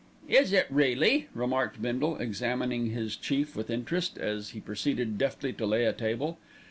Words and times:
"Is 0.27 0.51
it 0.51 0.65
really?" 0.71 1.27
remarked 1.35 1.79
Bindle, 1.79 2.17
examining 2.17 2.89
his 2.89 3.15
chief 3.15 3.55
with 3.55 3.69
interest, 3.69 4.17
as 4.17 4.49
he 4.49 4.59
proceeded 4.59 5.19
deftly 5.19 5.53
to 5.53 5.65
lay 5.67 5.85
a 5.85 5.93
table. 5.93 6.39